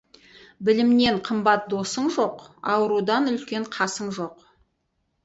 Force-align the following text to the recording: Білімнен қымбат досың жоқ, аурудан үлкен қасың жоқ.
Білімнен 0.69 1.19
қымбат 1.27 1.67
досың 1.73 2.07
жоқ, 2.15 2.39
аурудан 2.77 3.29
үлкен 3.35 3.69
қасың 3.77 4.11
жоқ. 4.19 4.49